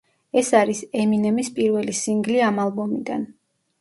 [0.39, 3.33] ეს არის ემინემის პირველი სინგლი ამ ალბომიდან.